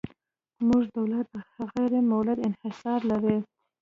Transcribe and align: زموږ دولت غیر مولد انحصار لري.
زموږ 0.57 0.83
دولت 0.97 1.27
غیر 1.73 1.93
مولد 2.11 2.39
انحصار 2.49 2.99
لري. 3.11 3.37